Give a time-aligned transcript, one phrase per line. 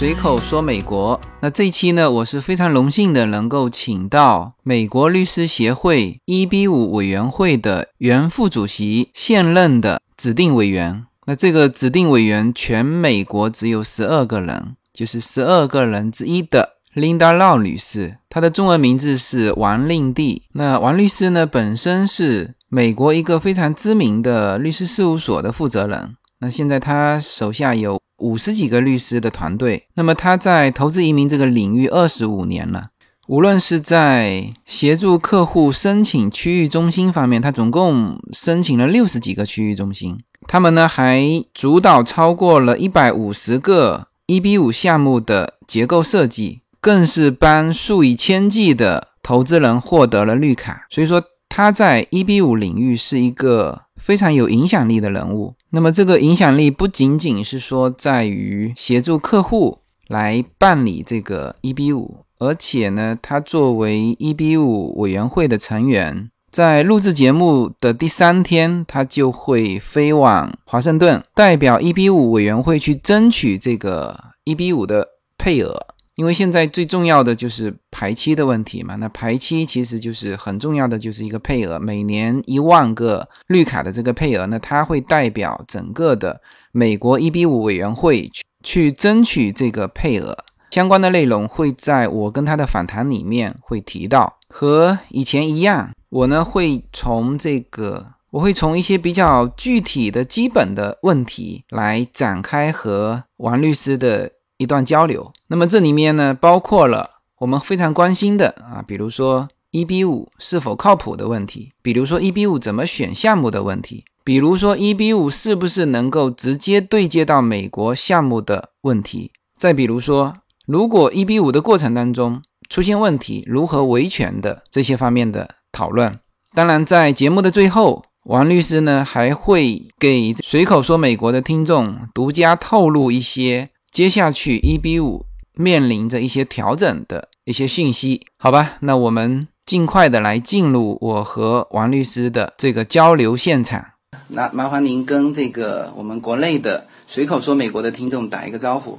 [0.00, 1.20] 随口说美国。
[1.42, 11.04] 那这一期呢，我是非常荣幸的能够请到美国律师协会 EB 五委员会的原副主席，现任的指定委员。
[11.26, 20.40] 那这个指定委员全美国只有十二个人，就是十二个人之一的 Linda Lau 女士，她的中文名字是王令娣。
[20.54, 26.16] 那王律师呢，本身是美国一个非常知名的律师事务所的负责人。
[26.38, 28.00] 那现在他手下有。
[28.20, 32.90] 五十几个律师的团队，那么他在投资移民这个领域二十五年了。
[33.28, 40.18] 无论是在协助客户申请区域中心方面，他总共申请了六十几个区域中心。
[40.46, 50.86] 他们呢还主导超过了一百五十个 EB 五项目的结构设计，更是帮数以千计的投资人获得了绿卡。
[50.90, 53.82] 所以说他在 EB 五领域是一个。
[54.00, 55.54] 非常有影响力的人物。
[55.72, 75.06] 那么，这个影响力不仅仅是说在于协助客户来办理这个 EB 五，而且呢，他作为 EB 五委员会的成员，在录制节目的第三天，他就会飞往华盛顿，代表 EB 五委员会去争取这个 EB 五的
[75.38, 75.86] 配额。
[76.20, 86.38] 因为现在最重要的就是排期的问题嘛，那排期其实就是很重要的，就是一个配额，每年一万个绿卡的这个配额，那它会代表整个的
[86.72, 90.36] 美国 EB 五委员会去去争取这个配额，
[90.72, 104.32] 相关的内容会在我跟他的访谈里面会提到，和以前一样，我呢会从这个，我会从一些比较具体的基本的问题来展开和王律师的。
[104.60, 120.34] 一段交流，那么这里面呢，包括了我们非常关心的啊，比如说 EB 五是否靠谱的问题，比如说 EB 五怎么选项目的问题，比如说 EB 五是不是能够直接对接到美国项目的问题，再比如说，
[120.66, 126.18] 如果 EB 五的过程当中出现问题，如何维权的这些方面的讨论。
[126.54, 133.70] 当然，在节目的最后，王律师呢还会给随口说美国的听众独家透露一些。
[133.90, 138.76] 接下去，EB 五面临着一些调整的一些信息，好吧？
[138.78, 143.84] 那我们尽快的来进入我和王律师的这个交流现场。
[144.28, 148.96] 那麻烦您跟这个我们国内的随口说美国的听众打一个招呼。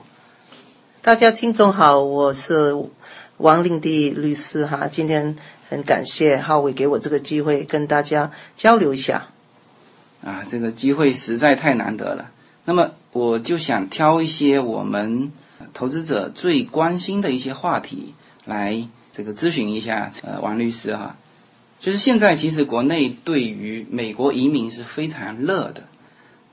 [1.02, 2.76] 大家听众好，我是
[3.38, 4.90] 王令弟律师哈。
[4.92, 5.34] 今天
[5.70, 9.26] 很感谢浩伟给我这个机会跟大家交流一下。
[10.22, 12.30] 啊，这个机会实在太难得了。
[12.66, 12.92] 那么。
[13.14, 15.32] 我就想挑一些我们
[15.74, 18.14] 投资者最关心的一些话题
[18.46, 21.18] 来这个咨询一下呃王律师哈，
[21.80, 25.84] 就是现在其实国内对于美国移民是非常热的，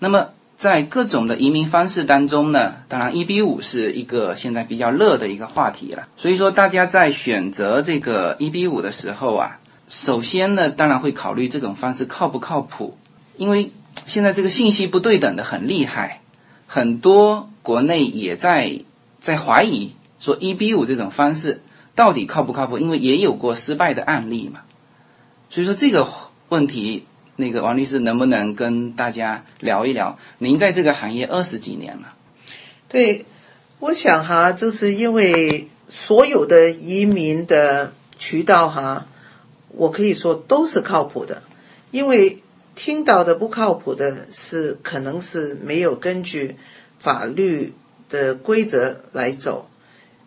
[0.01, 12.99] 那么在各种的移民方式当中呢，当然 EB 五是一个现在比较热的一个话题了，所以说大家在选择这个 EB 五的时候啊，首先呢当然会考虑这种方式靠不靠谱，
[13.37, 13.71] 因为
[14.05, 16.21] 现在这个信息不对等的很厉害。
[16.71, 18.81] 很多国内也在
[19.21, 21.63] 在怀疑说 EB 五这种方式
[21.95, 24.61] 到底靠不靠谱，因为也有过失败的案例嘛。
[25.49, 26.07] 所以说这个
[26.51, 27.07] 问题，
[27.37, 30.19] 那个王律师能不能跟大家聊一聊？
[30.37, 32.15] 您在这个行业二十几年了。
[32.87, 33.25] 对，
[33.81, 39.07] 我想哈，就是因为所有的移民的渠道哈，
[39.71, 41.43] 我可以说都是靠谱的，
[41.91, 42.39] 因为。
[42.79, 46.55] 听到的不靠谱的是，可能是没有根据
[47.01, 47.73] 法律
[48.09, 49.69] 的规则来走。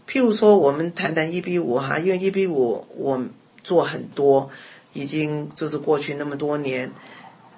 [0.05, 3.23] 譬如说，我们谈谈一比五哈，因为一比五我
[3.63, 4.49] 做很多，
[4.91, 6.91] 已经就是过去那么多年，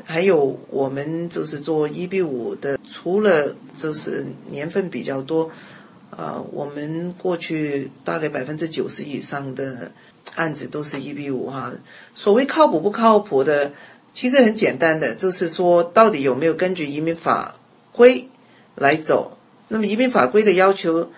[0.06, 5.50] 还有我们就是做一比五的，除了就是年份比较多，
[6.12, 9.92] 啊，我们过去大概百分之九十以上的
[10.36, 11.72] 案子都是一比五哈。
[12.14, 13.72] 所谓靠谱不靠谱的。
[14.14, 17.56] 其实很简单的，就是说到底有没有根据移民法
[17.92, 18.30] 规
[18.76, 19.38] 来走？
[19.70, 21.10] 那么移民法规的要求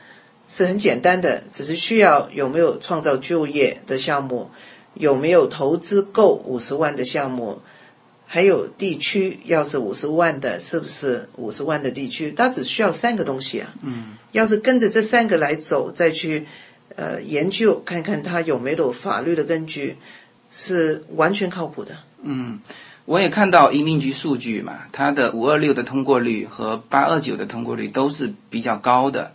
[0.47, 4.50] 是很简单的，只是需要有没有创造就业的项目，
[4.94, 7.59] 有没有投资够五十万的项目，
[8.25, 12.31] 还有地区要是五十万的，是不是五十万的地区？
[12.31, 13.74] 它只需要三个东西啊。
[13.81, 14.13] 嗯。
[14.31, 16.45] 要是跟着这三个来走，再去
[16.95, 19.98] 呃研究看看它有没有法律的根据，
[20.50, 21.98] 是完全靠谱的。
[22.21, 22.59] 嗯。
[23.05, 29.31] 我也看到移民局数据嘛，它的五二六的通过率和八二九的通过率都是比较高的，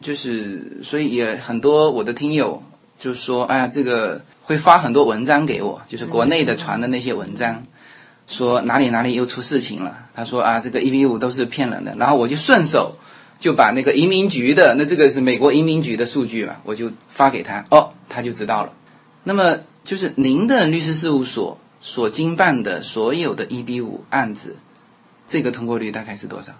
[0.00, 2.60] 就是所以也很多我的听友
[2.98, 7.62] 就说，哎呀，这个会发很多文章给我，就是国内的传的那些文章，
[8.26, 9.96] 说哪里哪里又出事情了。
[10.14, 12.96] 他说啊，这个一比五都是骗人的，然后我就顺手
[13.38, 18.72] 就把那个移民局的，那这个是美国移民局的数据嘛，我就发给他，哦，他就知道了。
[19.22, 24.56] 那么就是您的律师事务所所经办的所有的一比五案子，
[25.28, 26.52] 这个通过率大概是多少？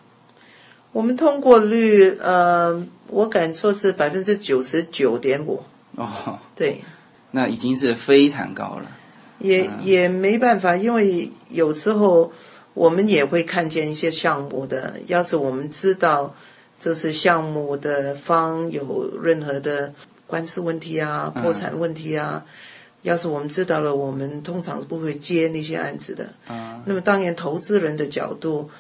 [0.91, 5.63] 我们通过率，呃，我敢说是百分之九十九点五。
[5.97, 6.83] 哦，对，
[7.31, 8.91] 那已经是非常高了。
[9.39, 12.31] 也也没办法，因为有时候
[12.75, 16.35] 我们也会看见一些项目的，要是我们知道
[16.79, 19.93] 这是项目的方有任何的
[20.27, 22.45] 官司问题啊、破产问题啊，
[23.03, 26.33] 要是我们知道了，我们通常是不会接那些案子的。
[26.47, 28.71] 啊，那么当然，投资人的角度，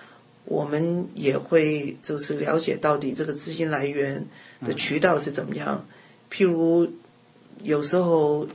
[0.45, 4.25] 我们也会就是了解到底这个资金来源
[4.61, 5.85] 的渠道是怎么样。
[6.31, 6.89] 譬如
[7.63, 8.47] 有时候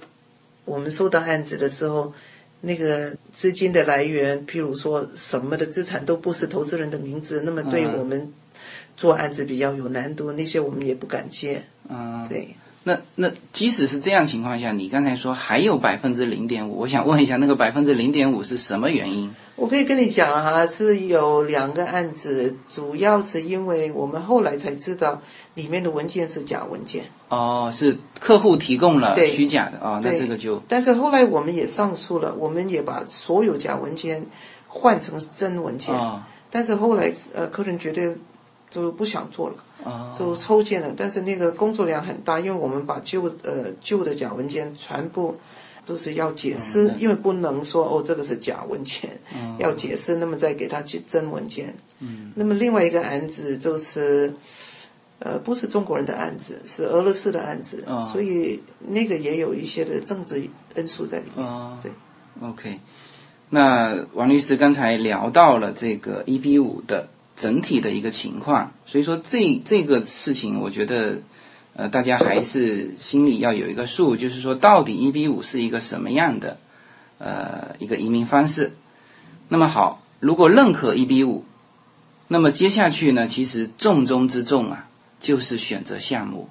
[0.65, 2.13] 我们收到案子的时候，
[2.61, 8.33] 那个资金的来源，譬如说什么的资产都不是投资人的名字，那么对嗯我们
[8.95, 11.61] 做案子比较有难度，那些我们也不敢接。
[11.89, 12.55] 嗯，对。
[12.87, 19.29] 那那即使是这样情况下，你刚才说还有百分之零点五，我想问一下，那个百分之零点五是什么原因？
[19.57, 25.21] 我可以跟你讲哈，是有两个案子，主要是因为我们后来才知道
[25.55, 34.25] 里面的文件是假文件，哦，是客户提供了虚假的哦，那这个就但是后来我们也上诉了，我们也把所有假文件
[34.69, 38.15] 换成真文件，哦但是后来呃客人觉得
[38.69, 45.35] 就不想做了，哦就抽签了，但是那个工作量很大，因为我们把旧呃旧的假文件全部。
[45.87, 49.09] 都是要解释，因为不能说哦，这个是假文件，
[49.57, 51.73] 要解释，那么再给他真文件。
[52.01, 54.33] 嗯，那么另外一个案子就是，
[55.19, 61.47] 呃，不是中国人的案子，是俄罗斯的案子，哦所以那个也有一些的政治因素在里面。
[61.47, 61.89] 哦对
[62.41, 62.77] ，OK。
[63.49, 71.19] 那王律师刚才聊到了这个一比五的整体的一个情况，所以说这这个事情，我觉得
[71.75, 76.57] 呃大家还是心里要有一个数，就是说到底一比五是一个什么样的
[77.19, 78.73] 呃一个移民方式。
[79.49, 81.45] 那么好，如果认可一比五，
[82.27, 84.89] 那么接下去呢，其实重中之重啊，
[85.19, 86.49] 就是选择项目，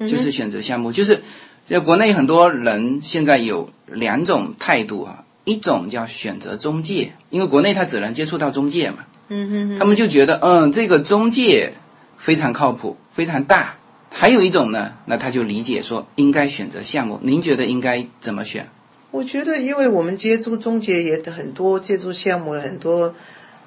[0.00, 1.22] 就是选择项目，就是
[1.64, 8.98] 在国内很多人现在有两种态度啊，一种叫选择中介，因为国内他只能接触到中介嘛，
[9.28, 11.72] 嗯哼哼，他们就觉得嗯这个中介
[12.16, 13.76] 非常靠谱，非常大。
[14.12, 18.68] 还有一种呢，那他就理解说应该选择项目，您觉得应该怎么选？
[19.12, 23.14] 我觉得，因为我们接触中介也很多，接触项目也很多，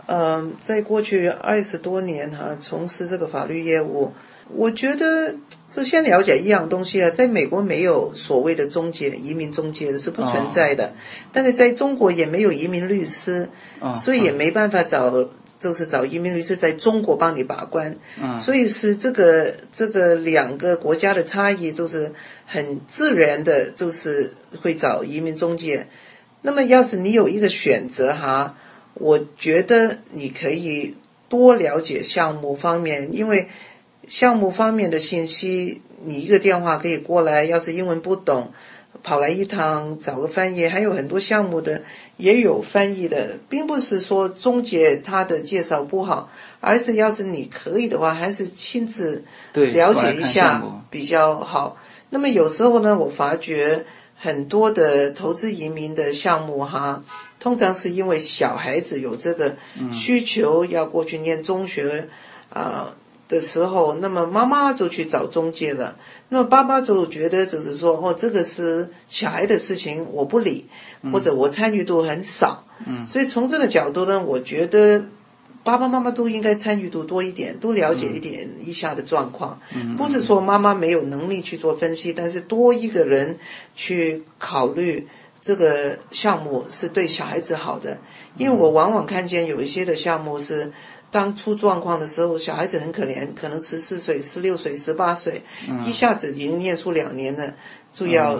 [0.06, 4.14] 嗯、在过去二十多年哈、从事这个法律业务，
[4.50, 5.36] 我觉得
[5.70, 10.94] 就先了解一样东西啊，在美国没有所谓的中介、移民中介是不存在的，
[11.32, 13.50] 但是在中国也没有移民律师，
[13.80, 15.30] 哦所以也没办法找。
[15.60, 22.12] 就是找移民律师在中国帮你把关，嗯所以是这个这个两个国家的差异，就是
[22.46, 25.88] 很自然的，就是会找移民中介。
[26.42, 28.58] 那么，要是你有一个选择哈，
[28.96, 30.98] 我觉得你可以
[31.30, 33.48] 多了解项目方面，因为
[34.08, 38.52] 项目方面的信息，你一个电话可以过来，要是英文不懂，
[39.02, 41.82] 跑来一趟找个翻译，还有很多项目的
[42.18, 46.30] 也有翻译的，并不是说中介他的介绍不好，
[46.60, 51.78] 而是要是你可以的话，还是亲自，了解一下比较好。
[52.10, 57.04] 那么有时候呢，我发觉很多的投资移民的项目哈，
[57.40, 59.56] 通常是因为小孩子有这个
[59.92, 62.08] 需求要过去念中学
[62.50, 62.96] 啊、
[63.34, 65.96] 的时候，那么妈妈就去找中介了。
[66.30, 70.68] 那么爸爸就觉得就是说，哦，这个是小孩的事情，我不理，
[71.12, 72.64] 或者我参与度很少。
[72.86, 75.04] 嗯，所以从这个角度呢，我觉得
[75.64, 79.60] 爸爸妈妈都应该参与度多一点，多了解一点一下的状况。
[79.98, 83.36] 不是说妈妈没有能力去做分析，但是多一个人
[83.76, 85.08] 去考虑
[85.42, 87.98] 这个项目是对小孩子好的。
[88.38, 90.72] 因为我往往看见有一些的项目是。
[91.14, 95.44] 当出状况的时候，小孩子很可怜，可能十四岁、十六岁、十八岁，
[95.86, 97.54] 一下子已经念书两年了，
[97.94, 98.40] 就要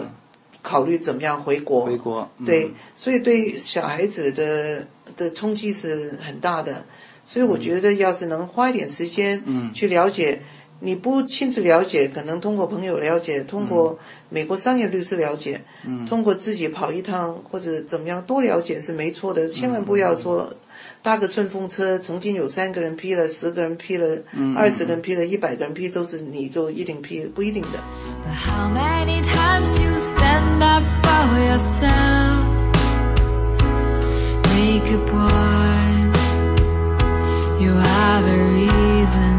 [0.64, 1.86] 考虑怎么样回国。
[1.86, 6.84] 回国，嗯对，所以对小孩子的的冲击是很大的。
[7.26, 10.42] 所以我觉得，要是能花一点时间去了解，
[10.80, 13.98] 你不亲自了解，可能通过朋友了解，通过
[14.30, 15.62] 美国商业律师了解，
[16.10, 19.48] 通过自己跑一趟或者怎么样多了解是没错的。
[19.48, 20.52] 千万不要说
[21.04, 24.08] 搭个顺风车，曾经有三个人批了，十个人批了，
[24.56, 27.80] 二十个人批了，一百个人批，都是你就一定批，不一定的。
[28.24, 32.40] But how many times you stand up for yourself?
[34.56, 36.16] Make a point.
[37.60, 39.33] You have a reason.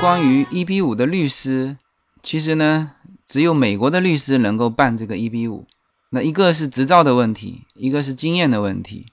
[0.00, 1.76] 关于一比五的律师，
[2.22, 2.92] 其实呢，
[3.26, 5.66] 只有美国的律师能够办这个一比五。
[6.10, 9.06] 那一个是执照的问题，一个是经验的问题。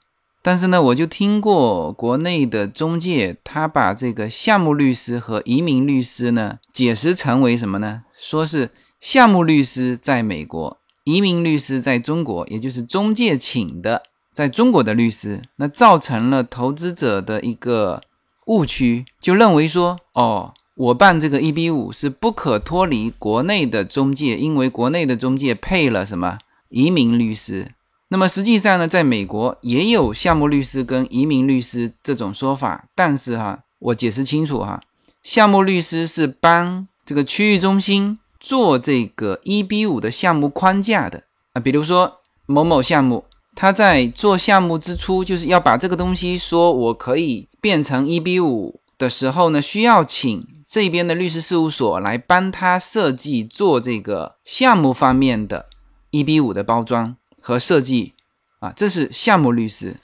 [0.43, 8.03] 但是呢，我就听过国内的中介，他把这个项目律师和移民律师呢解释成为什么呢？
[8.15, 17.99] 说是项目律师在美国，移民律师在中国，也就是中介请的在中国的律师，那造成了投资者的一个
[18.45, 26.37] 误区，就认为说，哦，我办这个一比五是不可脱离国内的中介，因为国内的中介配了什么
[26.69, 27.71] 移民律师。
[28.09, 34.81] 那么实际上呢，在美国也有项目律师跟移民律师这种说法，但是哈，我解释清楚哈，
[35.23, 43.23] 项目律师是帮这个区域中心做这个一比五的项目框架的啊，比如说某某项目，
[43.55, 55.67] 他在做项目之初，就是要把这个东西说我可以变成一比五的时候呢，需要请这边的律师事务所来帮他设计做这个项目方面的
[56.11, 57.15] 一比五的包装。
[57.47, 58.15] 和设计，
[58.57, 59.97] 啊，这是项目律师。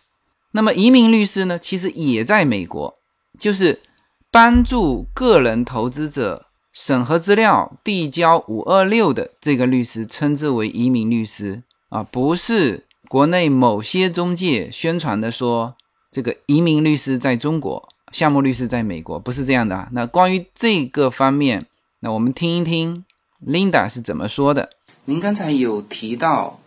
[0.52, 3.00] 那么移民律师呢，其实也在美国，
[3.40, 3.82] 就是
[4.30, 15.76] 帮助个人投资者审核资料、递交五二六的这个律师，称之为移民律师啊，不是国内某些中介宣传的说
[16.12, 19.88] 这个移民律师在中国，项目律师在美国，不是这样的啊。
[19.92, 21.66] 那关于这个方面，
[22.00, 23.06] 那我们听一听
[23.46, 24.70] Linda 是怎么说的。
[25.06, 26.58] 您刚才有提到。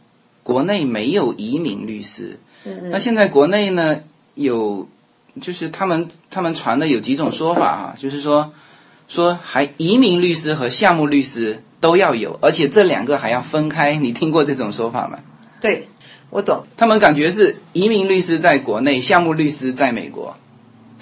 [0.44, 2.38] 国内没有移民律师，
[2.92, 3.98] 那现在国内呢
[4.34, 4.86] 有，
[5.40, 8.52] 就是他们他们传的有几种说法啊，就是说
[9.08, 13.96] 说还移民律师和项目律师都要有，而且这两个还要分开。
[13.96, 15.18] 你听过这种说法吗？
[15.62, 15.88] 对，
[16.28, 16.66] 我懂。
[16.76, 20.36] 他们感觉是移民律师在国内，项目律师在美国，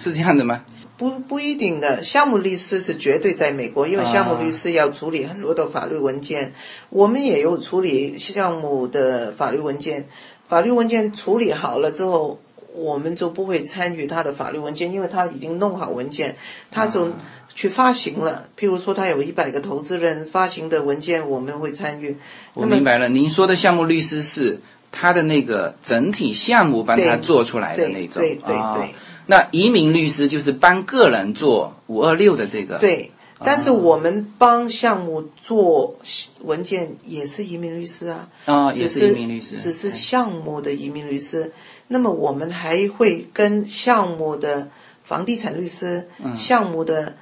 [0.03, 0.65] 是这样的吗？
[0.99, 6.53] 不不一定的，项目律师是绝对在美国，因为项目律师要处理很多的法律文件，
[6.91, 10.07] 我们也有处理项目的法律文件。
[10.49, 12.39] 法律文件处理好了之后，
[12.75, 16.37] 我们就不会参与他的法律文件，因为他已经弄好文件，
[16.71, 17.11] 他就
[17.55, 18.47] 去发行了。
[18.57, 22.17] 譬如说，他有一百个投资人发行的文件，我们会参与。
[22.55, 24.61] 我明白了，您说的项目律师是
[24.93, 28.95] 他的那个整体项目帮他做出来的那种，对对对。
[29.27, 33.11] 那移民律师就是帮个人做五二六的这个，对。
[33.45, 35.97] 但是我们帮项目做
[36.43, 41.51] 文件也是移民律师啊，啊，也是移民律师，只是项目的移民律师。
[41.89, 44.69] 那么我们还会跟项目的
[45.03, 47.17] 房地产律师、项目的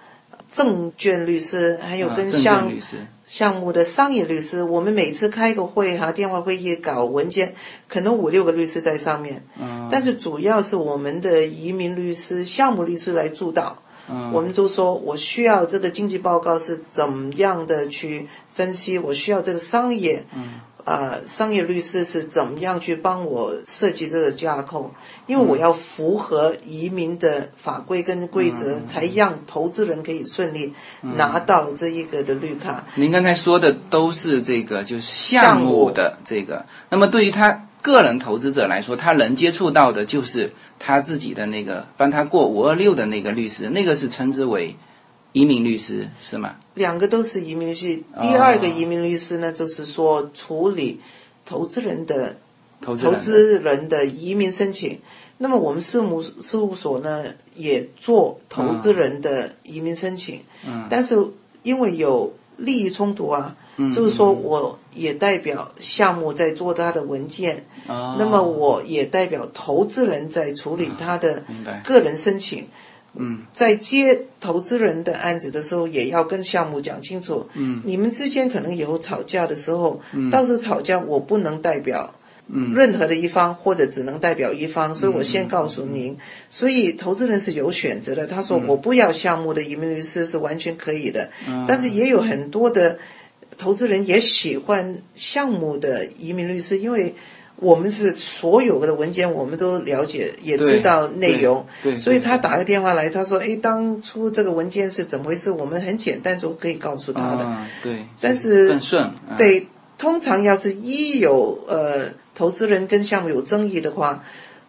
[0.52, 2.70] 证券律师，还有跟项
[3.30, 7.54] 项目的商业律师，我们每次开个会哈，电话会议搞文件，
[7.86, 9.40] 可能五六个律师在上面。
[9.56, 9.86] 嗯。
[9.88, 13.80] 但是主要是我们的移民律师、项目律师来主导。
[14.10, 14.32] 嗯。
[14.32, 20.24] 我们就说我需要这个经济报告是怎么样的去分析，我需要这个商业。
[20.34, 20.54] 嗯。
[20.84, 24.90] 呃，商业律师是怎么样去帮我设计这个架构？
[25.26, 30.72] 因为我要符合移民的法规跟规则，才让投资人可以顺利
[31.02, 32.84] 拿到这一个的绿卡。
[32.96, 36.64] 您刚才说的都是这个，就是项目的这个。
[36.88, 44.76] 那么对于他个人投资者来说，他能接触到的就是他自己的那个帮他过五二六的那个律师，那个是称之为
[45.32, 46.56] 移民律师，是吗？
[46.74, 48.02] 两个都是移民律师。
[48.20, 51.00] 第二个移民律师呢，就是说处理
[51.44, 52.36] 投资人的
[52.80, 54.98] 投资人的移民申请。
[55.38, 60.40] 那么我们事务事务所呢，也做投资人的移民申请。
[60.66, 60.86] 嗯。
[60.90, 61.16] 但是
[61.62, 63.56] 因为有利益冲突啊，
[63.94, 67.64] 就是说我也代表项目在做他的文件。
[67.86, 71.42] 那么我也代表投资人在处理他的
[71.84, 72.62] 个人申请。
[72.62, 72.68] 嗯，
[73.52, 77.46] 在接投资人的案子的时候，也要跟项目讲清楚。
[77.54, 82.14] 嗯，你们之间可能以后吵架的时候，嗯，到时吵架我不能代表，
[82.46, 86.16] 嗯，任何的一方，或者只能代表一方，所以我先告诉您。
[86.48, 88.26] 所以投资人是有选择的。
[88.26, 92.96] 他说我不要项目的移民律师是完全可以的，嗯但是也有很多的
[93.58, 97.14] 投资人也喜欢项目的移民律师，因为。
[97.60, 101.64] 我们是所有的文件，我们都了解，也知道内容，
[101.98, 107.56] 所以他打个电话来，他说：“哎，当初这个文件是怎么回事？”我们很简单就可以告诉他的。
[107.82, 109.10] 对，但是更顺。
[109.36, 109.66] 对，
[109.98, 114.24] 通常要是一有呃投资人跟项目有争议的话，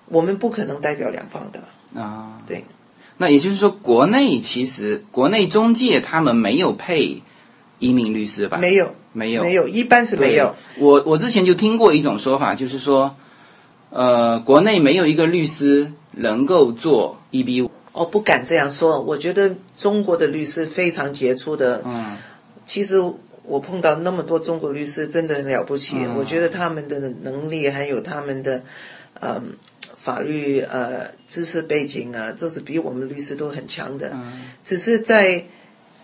[0.09, 1.99] 我们不可能代表两方的。
[1.99, 2.63] 啊，对。
[3.17, 7.21] 那也就是说，国内其实国内中介他们没有配
[7.81, 8.57] 移民律师吧？
[8.57, 8.89] 没有。
[9.13, 10.55] 没有，没有，一般是没有。
[10.79, 13.13] 我我之前就听过一种说法，就是说，
[13.89, 19.01] 呃，国内没有一个律师能够做一比五，哦，不敢这样说。
[19.01, 21.81] 我觉得中国的律师非常杰出的。
[21.83, 22.15] 嗯，
[22.65, 23.03] 其实
[23.43, 25.97] 我碰到那么多中国律师，真的很了不起。
[25.97, 28.63] 嗯我觉得他们的能力还有他们的，
[29.19, 29.57] 嗯、
[29.97, 34.11] 法律呃知识背景啊，就是比我们律师都很强的。
[34.13, 34.31] 嗯
[34.63, 35.43] 只是在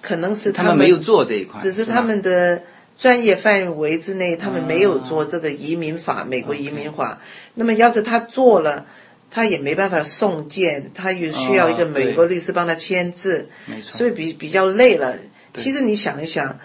[0.08, 2.64] 可能是他们没有做这一块，只是他们的
[2.98, 7.20] 专业范围之内，他们没有做这个移民法，美国移民法。
[7.56, 8.86] 那么要是他做了，
[9.30, 15.14] 他也没办法送件，他也需要一个哦美国律师帮他签字，没错，所以比比较累了。
[15.58, 16.58] 其实你想一想，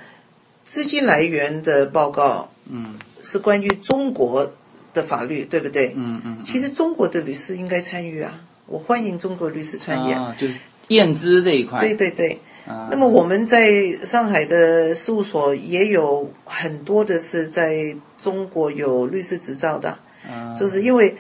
[0.65, 2.95] 资金来源的报告，嗯，
[3.25, 4.53] 是关于中国
[4.95, 5.95] 的法律，对不对？
[5.97, 10.17] 嗯嗯，其实中国的律师应该参与啊，我欢迎中国律师参演。
[10.17, 10.55] 啊，就是
[10.89, 12.39] 验资这一块，对对对。
[12.67, 21.17] 啊那么我们在上海的事务所也有很多的是在中国有律师执照的，啊就是因为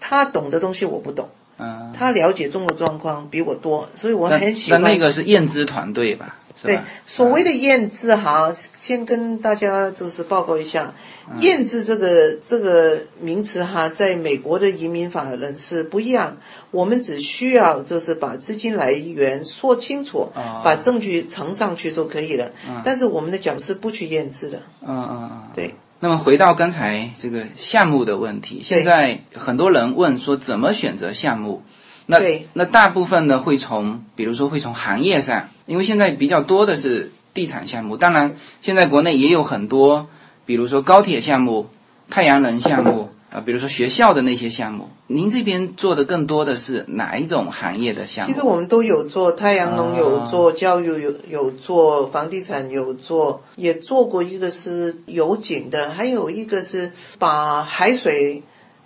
[0.00, 1.28] 他懂的东西我不懂，
[1.58, 4.80] 啊，他了解中国状况比我多，所以我很喜欢。
[4.80, 6.36] 那那个是验资团队吧？
[6.60, 10.92] 是对，所谓的验资哈，先跟大家就是报告一下，
[11.30, 16.36] 嗯验资这个这个名词哈，在美国的移民法人是不一样。
[16.70, 22.50] 我们只需要就是把资金来源说清楚，哦把证据呈上去就可以了。
[22.84, 25.42] 但是我们的讲师不去验资的，嗯嗯嗯。
[25.54, 25.74] 对。
[26.00, 31.62] 那么回到刚才这个项目的问题，现在很多人问说怎么选择项目，
[32.06, 40.08] 那对那大部分呢会从，比如说会从行业上，因为现在比较多的是地产项目，当然现在国内也有很多，
[40.46, 41.68] 比如说高铁项目、
[42.10, 48.32] 太阳能项目 啊、比如说学校的那些项目，您这边做的更多的是哪一种行业的项目？
[48.32, 58.42] 其实我们都有做，太阳能有啊做，教育有有做，房地产有做，也做过一个是油井的，还有一个是把海水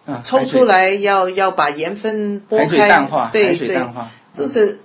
[0.07, 4.81] 啊抽出来要要把盐分剥海水开，淡化，对对，水淡化，就是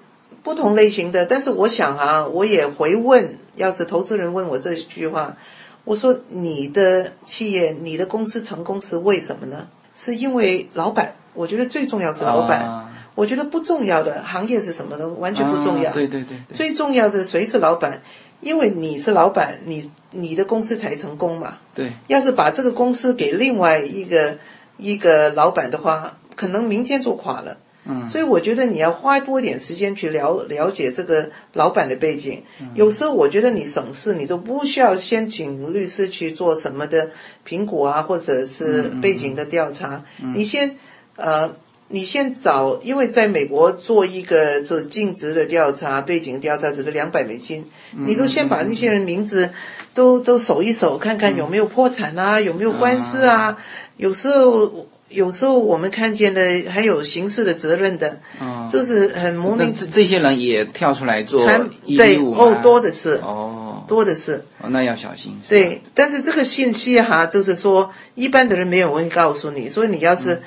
[0.47, 1.25] 不同类型的。
[1.25, 5.35] 但是我想啊，我也回问，要是投资人问我这句话，
[5.83, 9.67] 我说你的企业、你的公司成功是为什么呢？
[9.93, 12.61] 是因为老板，我觉得最重要是老板。
[12.61, 15.07] 啊我觉得不重要的行业是什么呢？
[15.19, 15.89] 完全不重要。
[15.89, 17.99] 啊对对对对，最重要是谁是老板，
[18.41, 21.57] 因为你是老板，你你的公司才成功嘛。
[21.73, 24.37] 对，要是把这个公司给另外一个
[24.77, 27.57] 一个老板的话，可能明天就垮了。
[27.87, 32.43] 嗯，所以我觉得你要花多一点时间去了了解这个老板的背景。
[32.59, 37.09] 嗯有时候我觉得你省事，你就不需要先请律师去做什么的
[37.43, 40.03] 评估啊，或者是背景的调查。
[40.35, 40.77] 你先
[41.15, 41.49] 呃，
[41.87, 47.63] 你先找，因为在美国做一个就尽职的调查、背景调查只是两百美金，
[48.05, 49.49] 你就先把那些人名字
[49.93, 53.57] 都都搜一搜，看看有没有破产啊，有没有官司啊。
[53.95, 64.43] 有时候有时候我们看见的还有刑事的责任的，嗯，就是很莫名那这这些人也跳出来做传对哦多的是哦，多的是。
[64.59, 65.31] 哦那要小心。
[65.47, 70.41] 对，但是这个信息哈，就是说一般的人没有人会告诉你，所以你要是、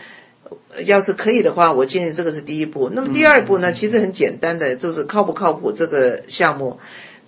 [0.68, 2.90] 呃要是可以的话，我建议这个是第一步。
[2.92, 6.78] 那么第二步呢，其实很简单的，就是靠不靠谱这个项目。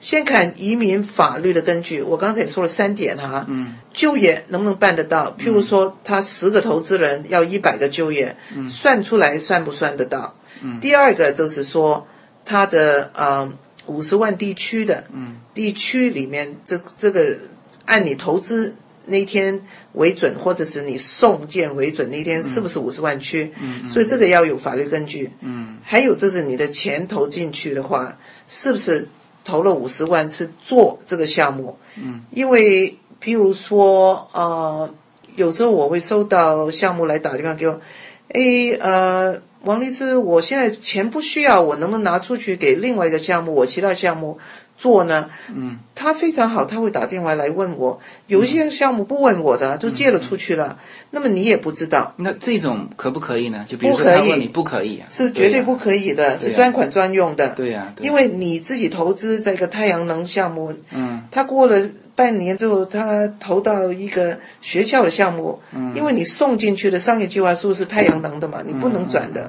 [0.03, 5.31] 先看移民法律的根据，我刚才也说了三点哈，嗯，就业能不能办得到？
[5.39, 10.37] 譬如说，他十个投资人要一百个就业，嗯，算出来算不算得到？
[10.61, 12.05] 嗯，第二个就是说，
[12.45, 13.49] 他的呃
[13.87, 17.39] 五十万地区的，嗯，地区里面这这个
[17.85, 18.75] 按你投资
[19.07, 19.63] 那天
[19.93, 23.53] 为准，或者是你送件为准，那天是不是五十万区？
[23.63, 25.31] 嗯，所以这个要有法律根据。
[25.43, 29.07] 嗯，还有就是你的钱投进去的话，是不是
[29.45, 31.77] 投了五十万是做这个项目？
[31.97, 34.89] 嗯，因为譬如说呃，
[35.37, 37.81] 有时候我会收到项目来打电话给我，
[38.29, 39.41] 诶呃。
[39.65, 43.55] 王律师，我现在钱不需要，我能不能拿出去给另外一个项目？
[43.55, 44.37] 我其他项目
[44.83, 45.31] 做呢？
[45.55, 48.01] 嗯，他非常好，他会打电话来问我。
[48.27, 50.77] 有一些项目不问我的，就借了出去了。
[51.13, 53.65] 那么你也不知道，那这种可不可以呢？
[53.69, 57.51] 就比如说不可以他问你不可以啊，是绝对不可以的，是专款专用的。
[57.51, 61.81] 对呀，因为你自己投资这个太阳能项目，嗯，他过了
[62.17, 69.49] 半年之后，他投到一个学校的项目，嗯，因为你送进去的商业计划书是太阳能的嘛，你不能转的。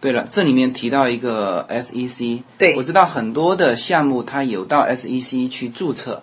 [0.00, 6.22] 对了，这里面提到一个 SEC，对我知道很多的项目它有到 SEC 去注册，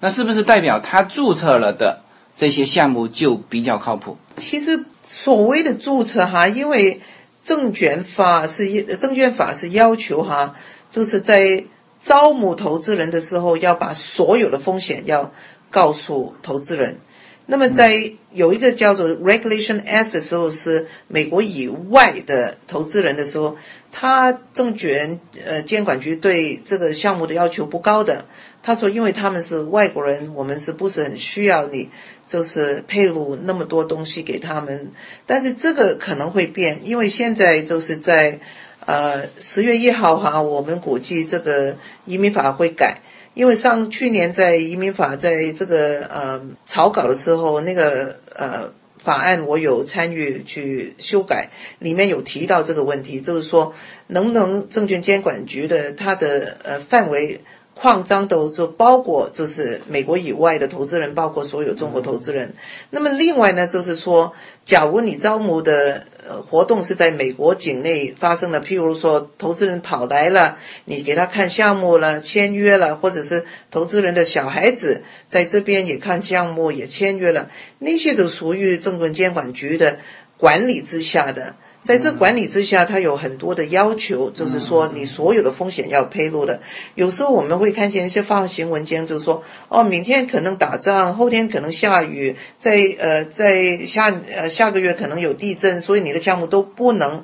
[0.00, 2.02] 那是不是代表它注册了的
[2.36, 4.18] 这些项目就比较靠谱？
[4.36, 7.00] 其实所谓的注册哈，因为
[7.42, 10.54] 证券法是证券法是要求哈，
[10.90, 11.64] 就是在
[11.98, 15.32] 招募投资人的时候要把所有的风险要
[15.70, 16.98] 告诉投资人。
[17.46, 23.56] 那么在有一个叫做 Regulation S 的时候，是美国以外的投资人的时候，
[23.92, 28.24] 他证券呃监管局对这个项目的要求不高的。
[28.62, 31.90] 他说，因为他们是外国人，我们是不是很需要你
[32.26, 34.90] 就是配入那么多东西给他们？
[35.26, 38.40] 但是这个可能会变，因为现在就是在
[38.86, 41.76] 呃十月一号哈，我们估计这个
[42.06, 43.02] 移民法会改。
[43.34, 53.74] 因为上去年在移民法在这个呃草稿的时候，那个呃法案我有参与去修改，里面有提到这个问题，就是说
[54.06, 57.40] 能不能证券监管局的它的呃范围
[57.74, 62.54] 扩张都就包括就是美国以外的投资人，包括所有中国投资人。
[62.90, 64.32] 那么另外呢，就是说，
[64.64, 66.06] 假如你招募的。
[66.26, 70.56] 呃，活动是在美国境内发生的，譬如说投资人跑来了，
[70.86, 79.98] 你给他看项目了，签约了，或者是投资人的小孩子在这边也看项目也签约了，那些就属于证券监管局的
[80.38, 81.54] 管理之下的。
[81.84, 86.58] 在这管理之下，它有很多的要求，就是说你所有的风险要披露的。
[86.94, 97.22] 有时候我们会看见一些发行文件，就是说，哦，明天可能打仗，后天可能下雨，在呃在下呃下个月可能有地震，所以你的项目都不能。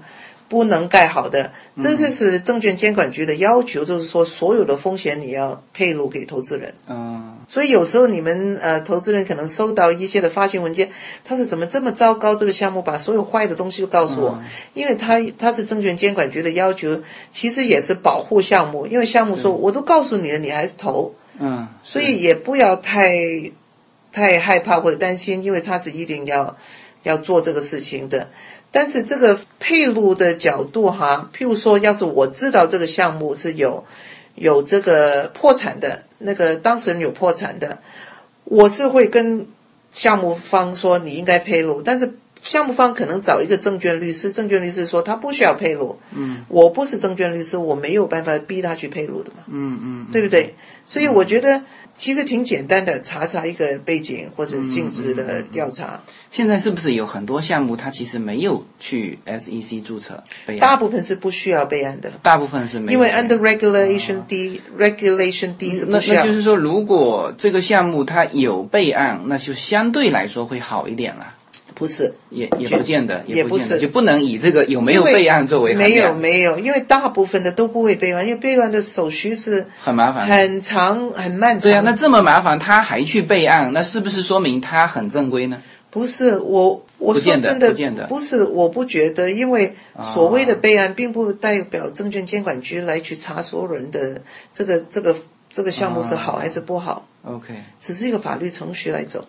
[0.51, 6.75] 不能盖好的，这就是证券监管局的要求，就是说所有的风险你要配露给投资人。
[6.89, 10.91] 嗯，所以有时候你们呃投资人可能收到一些的发行文件，
[11.23, 12.35] 他说怎么这么糟糕？
[12.35, 14.43] 这个项目把所有坏的东西都告诉我，
[14.75, 17.01] 因为他他是证券监管局的要求，
[17.33, 21.15] 其实也是保护项目，因为项目说我都告诉你了，你还是投。
[21.39, 23.15] 嗯，所以也不要太
[24.11, 26.57] 太害怕或者担心，因为他是一定要
[27.05, 28.29] 要做这个事情的。
[28.72, 33.85] 但是这个配录的角度哈，譬如说，要是我知道这个项目是有
[34.37, 37.78] 有这个破产的，那个当事人有破产的，
[38.44, 39.46] 我是会跟
[39.90, 50.54] 项目方说你应该配录，但是项目方可能找一个证券律师，证券律师说他不需要配录，嗯，我不是证券律师，我没有办法逼他去配录的嘛，嗯嗯，对不对？
[50.87, 51.62] 所以我觉得
[52.01, 56.01] 其实挺简单的，查查一个背景或者性质的调查。
[56.31, 60.61] 现在是不是有很多项目它其实没有去 SEC 注册备案？
[60.61, 66.25] 大部分是不需要备案的，大部分是没有，因为 under regulation D regulation D 是那不需要。
[66.25, 71.35] 那就是说，如果这个项目它有备案，那就相对来说会好一点了。
[71.81, 80.27] 不是，也也不见得，也不是就不能以这个有没有备案作为衡没有没有，因为大部分的都不会备案，因为备案的手续是很麻烦。
[80.27, 81.62] 很长很漫长。
[81.62, 85.62] 对啊，那这么麻烦，他还去备案，那是不是说明他很正规呢？
[85.88, 89.75] 不是我我说真的不见得不是，我不觉得，因为
[90.14, 94.21] 所谓的备案，并不代表证券监管局来去查所有人的
[94.53, 95.16] 这个这个
[95.51, 99.25] 这个项目是好还是不好，OK，只是一个法律程序来走。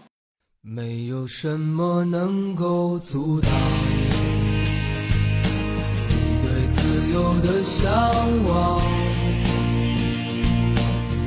[0.63, 3.51] 没有什么能够阻挡
[6.07, 7.91] 你对自由的向
[8.47, 8.79] 往。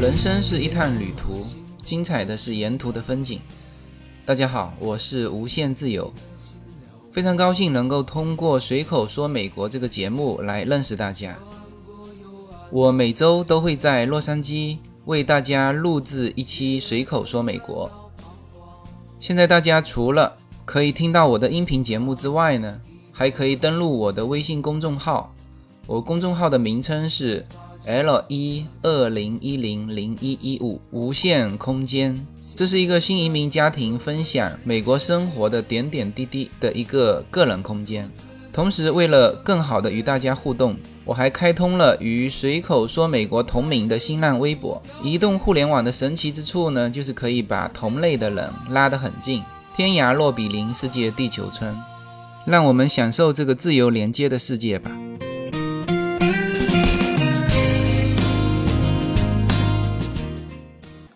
[0.00, 1.44] 人生是一趟旅途，
[1.82, 3.40] 精彩的是沿途的风景。
[4.24, 6.14] 大家好，我是无限自由，
[7.10, 11.36] 非常高兴能够通过随口说美国这个节目来认识大家。
[12.70, 17.90] 我每周都会在洛杉矶为大家录制一期随口说美国。
[19.24, 22.78] 现在大家除了可以听到我的音频节目之外呢，
[23.10, 25.32] 还可以登录我的微信公众号。
[25.86, 27.42] 我公众号的名称是
[27.86, 32.14] L 一二零一零零一一五无限空间。
[32.54, 38.06] 这是一个新移民家庭分享美国生活的点点滴滴的一个个人空间。
[38.54, 44.80] 同时，为了更好的与大家互动，我还开通了与随口说美国同名的新浪微博。
[45.02, 49.42] 移动互联网的神奇之处呢，就是可以把同类的人拉得很近，
[49.74, 51.76] 天涯若比邻，世界地球村。
[52.46, 54.92] 让我们享受这个自由连接的世界吧。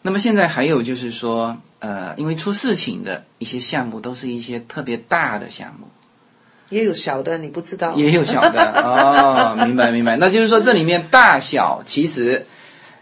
[0.03, 5.87] 那么现在还有就是说，呃，因为出事情的一些项目都是一些特别大的项目，
[6.71, 7.93] 也有小的，你不知道。
[7.95, 10.17] 也有小的哦，明白明白。
[10.17, 12.45] 那就是说这里面大小其实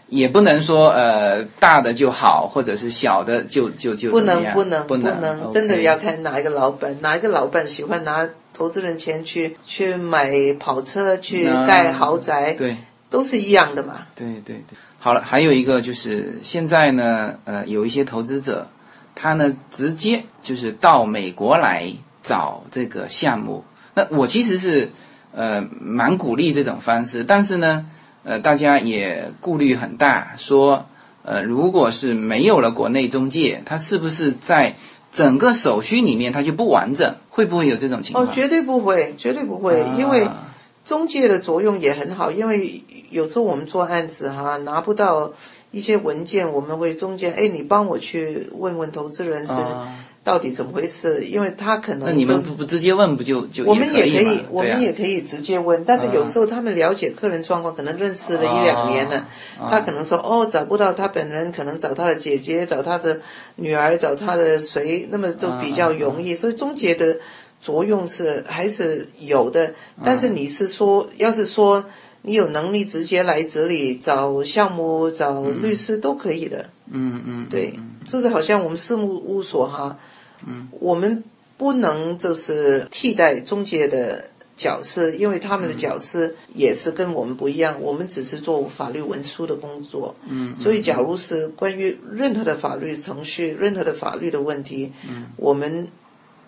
[0.07, 12.75] 也不能说呃大的就好，或者是小的就就就不能不能不能，能，真的要看哪一个老板，哪一个老板喜欢拿投资人钱去去买跑车，去盖豪宅，对。
[13.09, 13.99] 都是一样的嘛。
[14.15, 18.67] 对对对，好了，还有一个就是现在呢，呃，有一些投资者，
[19.15, 21.89] 他呢直接就是到美国来
[22.27, 23.63] 找这个项目。
[23.95, 24.91] 那我其实是
[25.31, 27.85] 呃蛮鼓励这种方式，但是呢，
[28.23, 30.85] 呃，大家也顾虑很大，说
[31.23, 34.75] 呃，如果是没有了国内中介，他是不是在
[35.11, 38.25] 整个手续里面它就不完整，会不会有这种情况？
[38.25, 40.43] 哦，绝对不会，绝对不会，因为啊
[40.85, 45.31] 中介的作用也很好，因为有时候我们做案子哈，拿不到
[45.71, 49.87] 一些文件，我们会中间，哎，你帮我去问问投资人是啊
[50.27, 59.15] 到底怎么回事，因为他可能那你们不不直接问不就就我们也也可以，我们也可以直接问，但是有时候他们了解客人状况，可能认识了一两年了，
[59.57, 63.21] 啊他可能说哦找不到他本人，可能找他的姐姐，找他的
[63.55, 66.35] 女儿，找他的谁，那么就比较容啊易。
[66.35, 67.15] 所以中介的
[67.61, 71.85] 作用是还是有的，但是你是说，要是说
[72.23, 76.65] 你有能力直接来这里找项目、找律师都可以的。
[76.91, 77.73] 嗯嗯，对，
[78.05, 79.97] 就是好像我们事务务所哈，
[80.45, 81.23] 嗯，我们
[81.57, 95.87] 不能就是替代中介的角色，因为他们的角色也是跟我们不一样，我们只是做法律文书的工作，嗯，所以假如是关于任何的法律程序、任何的法律的问题，嗯，我们。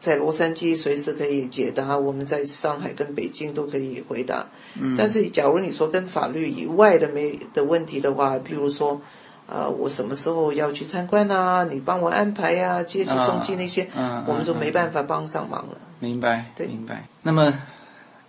[0.01, 4.47] 在洛杉矶随时可以解答，我们在上海跟北京都可以回答。
[4.79, 9.01] 嗯，但是假如你说跟法律以外的没的问题的话，譬如说，
[9.51, 11.63] 呃，我什么时候要去参观啊？
[11.63, 13.87] 你帮我安排呀、接机送机那些，
[14.27, 15.77] 我们就没办法帮上忙了。
[15.99, 17.05] 明白，对明白。
[17.23, 17.53] 那么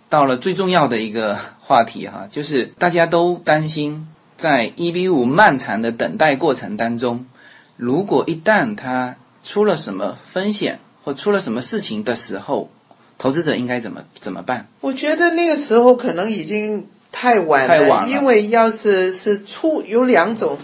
[0.09, 7.25] 到了最重要的一个话题哈，就是大家都担心，在一比五漫长的等待过程当中，
[7.77, 12.69] 如果一旦它出了什么风险或出了什么事情的时候，
[13.17, 14.67] 投资者应该怎么怎么办？
[14.81, 20.57] 我觉得那个时候可能已经太晚了，太晚了因为要是是出有两种，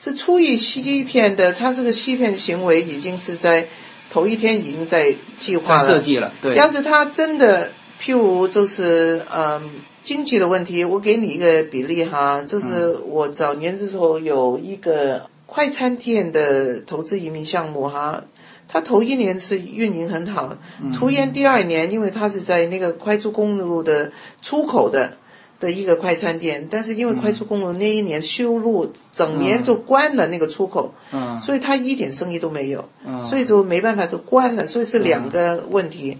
[0.00, 3.66] 是出于欺骗的，他这个欺骗行为已经是在
[4.08, 9.60] 头一天已经在计划设计了，对，要是他真的，譬如就是嗯
[10.02, 18.24] 经济的问题，我给你一个比例哈，就是我早年的时候有一个快餐店的投资移民项目哈。
[18.72, 20.56] 他头一年是运营很好，
[20.96, 24.10] 突然第二年，因为他是在那个快速公路的
[24.40, 25.12] 出口的
[25.60, 31.38] 的一个快餐店，但是因为快速公路那一年修路，整年就关了那个出口，嗯。
[31.38, 32.88] 所以他一点生意都没有，
[33.22, 36.16] 所以就没办法就关了，所以是两个问题。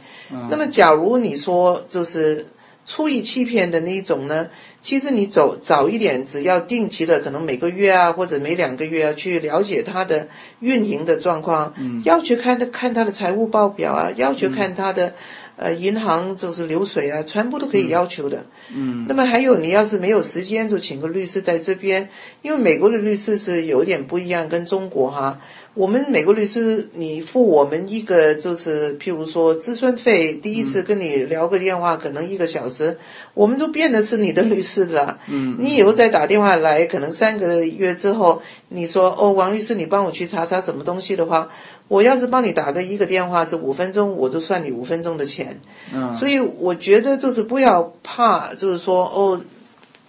[0.50, 2.46] 那么，假如你说就是
[2.84, 4.46] 出于欺骗的那一种呢，
[4.82, 10.28] 其实你走早一点，只要定期的，可能每个月啊或者每两个月啊去了解它的
[10.60, 11.72] 运营的状况，
[12.04, 15.14] 要去看的看它的财务报表啊，要去看它的。
[15.60, 18.42] 呃，银行就是流水啊，全部都可以要求的。
[18.74, 22.08] 嗯，那么还有，你要是没有时间，就请个律师在这边，
[22.40, 25.38] 因为美国的律师是有点不一样，跟中国哈。
[25.74, 32.96] 我们美国律师，你付我们一个就是，譬如说咨询费，第一次跟你聊个电话，可能一个小时，
[33.34, 35.18] 我们就变得是你的律师了。
[35.28, 41.48] 嗯，你以后再打电话来，可能三个月之后，你说哦，王律师，你帮我去查查什么东西的话，
[41.90, 45.60] 我要是帮你打个一个电话是五分钟，我就算你五分钟的钱。
[45.92, 49.42] 嗯，所以我觉得就是不要怕，就是说哦。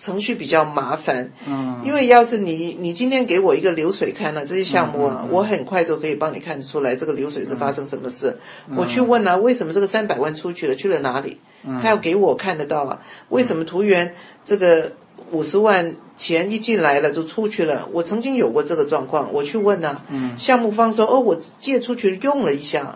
[0.01, 8.35] 程序比较麻烦，嗯，因为要是你你今天给我一个流水看了、这些项目啊，我很快就可以帮你看出来这个流水是发生什么事。
[8.75, 11.37] 我去问啊，为什么这个三百万出去了，去了哪里？
[11.79, 14.93] 他要给我看得到啊，为什么图源这个
[15.29, 17.89] 五十万钱一进来了就出去了？
[17.91, 20.03] 我曾经有过这个状况，我去问啊，
[20.38, 22.95] 项目方说哦，我借出去用了一下，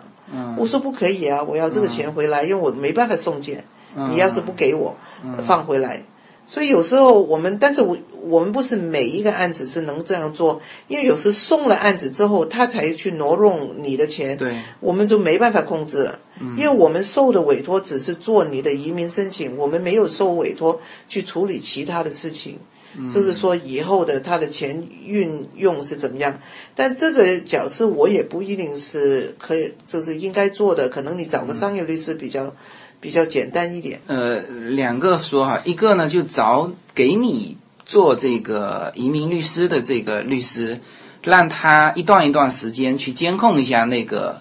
[0.56, 3.64] 我说不可以啊，我要这个钱回来，因为我没办法送件，
[4.10, 4.94] 你要是不给我
[5.44, 6.04] 放回来。
[6.48, 16.16] 所以有时候我们，但是我我们不是每一个案子是能这样做，因为有时送了案子之后，他才去挪用你的钱，对，我们就没办法控制了。
[16.56, 22.56] 因为我们受的委托只是做你的移民申请，我们没有受委托去处理其他的事情。
[23.12, 26.38] 就是说以后的他的钱运用是怎么样，
[26.74, 32.54] 但这个角色我也不一定是可以，就是应该做的，可能你找个商业律师比较
[33.00, 34.00] 比较简单一点。
[34.06, 40.78] 呃，两个说哈，一个呢就找给你做这个移民律师的这个律师，
[41.22, 44.40] 让他一段一段时间去监控一下那个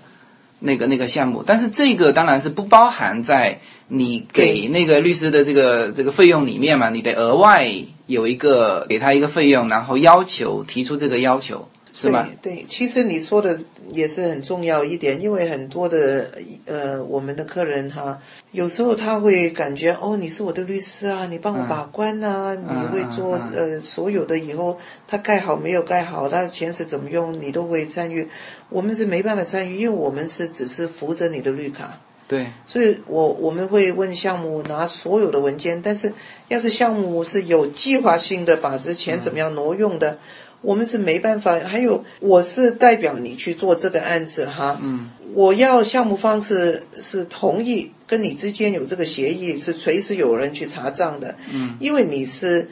[0.60, 7.70] 那个那个项目，但是这个当然是不包含在你给那个律师的这个这个费用里面嘛，你得额外
[8.08, 12.28] 有一个给他一个费用，然后要求提出这个要求是吗？
[12.41, 13.58] 对对，其实你说的
[13.91, 16.30] 也是很重要一点，因为很多的
[16.65, 18.20] 呃我们的客人哈，
[18.52, 28.28] 有时候他会感觉哦，你是我的律师啊，你帮我把关啊，你会做呃所有的以后他盖好没有盖好，他的钱是怎么用，你都会参与。
[28.70, 32.00] 我们是没办法参与，因为我们是只是扶着你的绿卡。
[32.28, 36.12] 对，所以我我们会问项目拿所有的文件，但是
[36.48, 40.18] 要是项目是有计划性的把这钱怎么样挪用的，
[40.62, 41.60] 我们是没办法。
[41.60, 51.36] 还有我是代表你去做这个案子哈，嗯，我要项目方是是同意跟你之间有这个协议，是随时有人去查账的。
[51.54, 52.68] 嗯，因为你是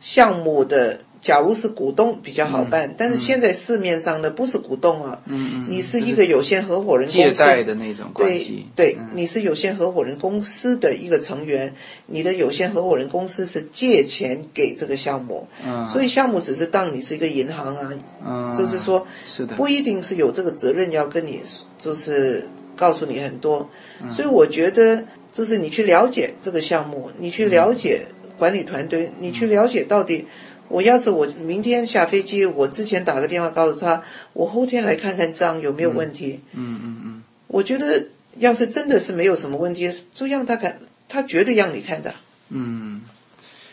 [0.00, 5.18] 项目的，假如是股东比较好办，但是现在市面上的不是股东啊，
[5.66, 8.66] 你是一个有限合伙人借公司贷的那种关对系。
[8.76, 17.90] 对，你是有限合伙人公司的一个成员，你的有限合伙人公司是借钱给这个项目，嗯所以项目只是当你是一个银行啊，
[18.22, 21.40] 嗯，就是说是的，不一定是有这个责任要跟你，
[21.78, 23.66] 就是告诉你很多，
[24.02, 28.02] 嗯所以我觉得就是你去了解这个项目，你去了解
[28.36, 30.26] 管理团队，你去了解到底。
[30.68, 36.40] 我要是我明天下飞机，我之前打个电话告诉他，我后天来看看账有没有问题。
[36.52, 38.06] 嗯嗯嗯，我觉得
[38.38, 42.14] 要是真的是没有什么问题，就让他看，他绝对让你看的。
[42.48, 43.02] 嗯，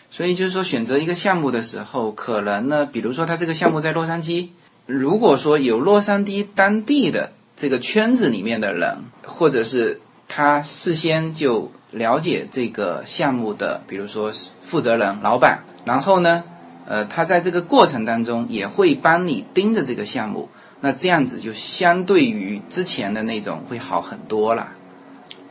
[0.10, 4.49] 所以就是说，选择一个项目的时候，可能呢，比如说他这个项目在洛杉矶，
[4.86, 14.32] 如果说有洛杉矶当地的这个圈子里面的人，或者是他事先就了解这个项目的，比如说
[14.63, 16.43] 负责人、老板，然后呢，
[16.91, 20.49] 呃，他在这个过程当中也会帮你盯着这个项目，
[20.82, 24.67] 那这样子就相对于之前的那种会好很多了，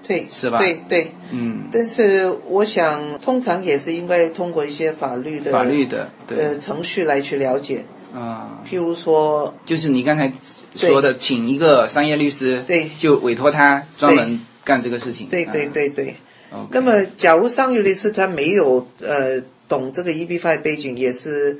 [0.06, 7.82] 对，是吧对对，嗯，但是我想，通常也是应该通过一些法律的法律的对的程序来去了解。
[8.14, 8.60] 啊。
[8.68, 10.30] 譬如说，就是你刚才
[10.76, 15.26] 说的，请一个商业律师，对就委托他专门干这个事情。
[15.28, 16.14] 对对啊对对。
[16.70, 21.58] 那么，假如商业律师他没有呃懂这个 EB5 背景，也是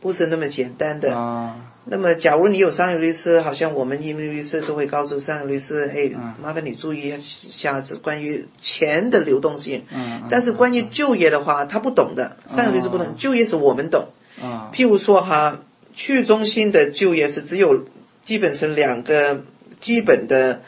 [0.00, 1.16] 不是那么简单的。
[1.16, 9.84] 啊，那么，假如你有商业律师，好像我们移民律师就会告诉商业律师，哎，嗯麻烦你注意一下，这关于钱的流动性。
[9.94, 14.08] 嗯但是关于就业的话，他不懂的，商业律师不懂，就业是我们懂。
[14.40, 15.62] 啊譬如说哈，
[15.94, 17.84] 去中心的就业是只有
[18.24, 19.44] 基本是两个
[19.78, 20.62] 基本的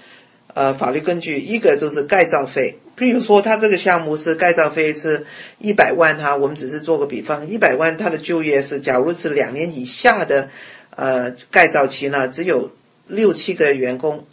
[0.54, 2.78] 呃法律根据，一个就是盖造费。
[2.96, 5.24] 譬如说，他这个项目是盖造费是
[5.58, 10.48] 一百万哈，我们只是做个比方，一百万他的就业是，假如是两年以下的
[10.96, 12.70] 呃盖造期呢，只有
[13.08, 14.24] 六七个员工。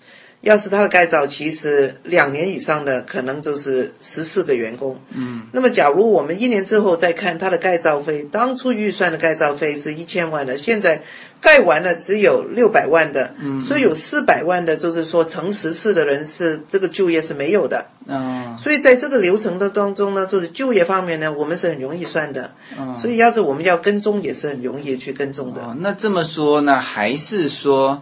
[0.41, 4.99] 要是他的盖造期是两年以上的，可能就是十四个员工。
[5.15, 11.01] 嗯，那么假如我们一年之后再看他的盖造费，当初预算的盖造费是一千万的，现在
[11.39, 17.85] 盖完了只有六百万的，嗯，所以有四百万的，就是说乘十四的人是这个就业是没有的。
[18.07, 22.51] 嗯所以在这个流程的当中呢，就是就业方面呢，我们是很容易算的。
[22.95, 25.61] 所以要是我们要跟踪，也是很容易去跟踪的。
[25.61, 28.01] 哦，那这么说呢，还是说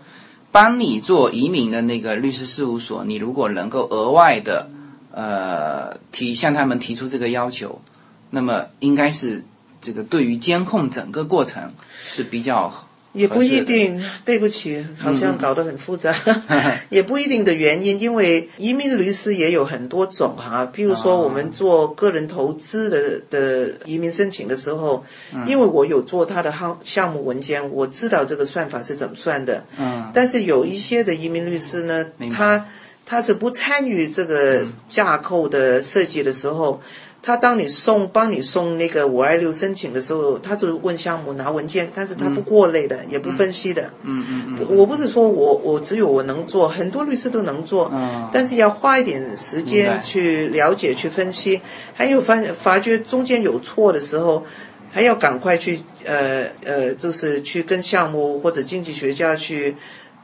[0.51, 4.69] 帮你做移民的那个律师事务所，你如果能够额外的
[5.11, 7.81] 呃提向他们提出这个要求，
[8.31, 9.43] 那么应该是
[9.79, 11.71] 这个对于监控整个过程
[12.05, 12.73] 是比较
[13.13, 16.15] 也不一定，对不起，好像搞得很复杂，
[16.89, 20.63] 也不一定的原因，因为移民律师也有很多种哈。
[20.71, 25.03] 比如说，我们做个人投资的的移民申请的时候，
[25.47, 29.63] 因为我有做他的项项目文件，我知道这个算法是怎么算的。
[29.79, 32.65] 嗯但是有一些的移民律师呢，他
[33.05, 36.79] 他是不参与这个架构的设计的时候。
[37.21, 43.89] 他当你送帮你送那个五二六申请的时候，他就问项目拿文件，但是他不过类的，也不分析的。
[44.03, 51.59] 嗯嗯嗯我不是说我我只有我能做，很多律师都能做，嗯但是要花一点时间去了解、去分析，
[51.93, 54.45] 还有发发觉中间有错的时候，
[54.89, 59.75] 还要赶快去呃呃，就是去跟项目或者经济学家去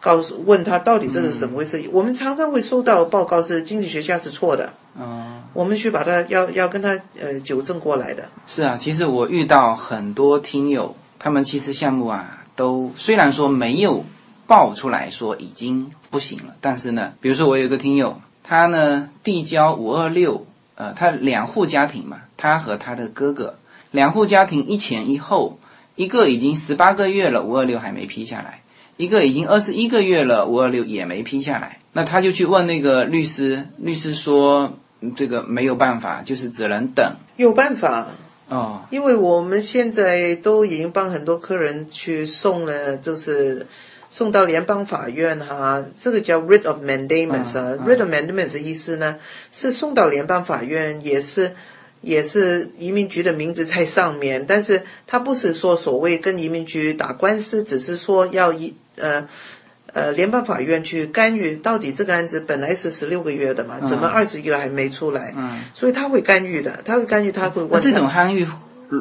[0.05, 1.83] 告诉问他到底这个是怎么回事。
[1.91, 5.41] 我们常常会收到报告是经济学家是错的，嗯。
[5.53, 6.89] 我们去把他要要跟他
[7.19, 8.29] 呃纠正过来的。
[8.45, 14.03] 是啊，其实我遇到很多听友，他们其实项目啊，都虽然说没有
[14.45, 20.45] 爆出来说已经不行了，但是呢，比如说我有一个听友，他呢递交五二六，
[20.75, 23.55] 呃，他两户家庭嘛，他和他的哥哥
[23.91, 25.57] 两户家庭一前一后，
[25.95, 28.61] 一个已经十八个月了，五二六还没批下来，
[28.97, 34.71] 一个已经二十一个月了，五二六也没批下来，那他就去问那个律师，律师说
[35.01, 37.05] 嗯这个没有办法，就是只能等。
[37.35, 38.07] 有办法，
[38.47, 38.81] 哦。
[38.89, 43.67] 因为我们现在都已经帮很多客人去送了，就是
[44.09, 49.17] 送到联邦法院哈、这个叫 writ of mandamus 啊、writ of mandamus 的意思呢
[49.51, 51.53] 是送到联邦法院，也是
[51.99, 59.27] 也是移民局的名字在上面，但是他不是说所谓跟移民局打官司，只是说要一呃。
[59.93, 65.33] 呃，联邦法院去干预，到底这个案子本来是十六个月的嘛，怎么二十个月还没出来？
[65.37, 68.45] 嗯，所以他会干预的，他会干预，他会问那这种干预